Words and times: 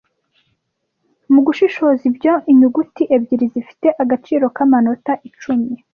Mugushishoza 1.31 2.01
ibyo 2.09 2.33
inyuguti 2.51 3.03
ebyiri 3.15 3.45
zifite 3.53 3.87
agaciro 4.03 4.45
kamanota 4.55 5.11
icumi 5.29 5.71